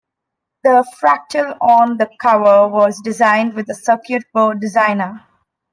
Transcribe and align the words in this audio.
The 0.63 0.83
fractal 0.99 1.55
on 1.61 1.97
the 1.97 2.09
cover 2.19 2.67
was 2.67 2.99
designed 3.03 3.53
with 3.53 3.69
a 3.69 3.75
circuit 3.75 4.23
board 4.33 4.59
designer. 4.59 5.23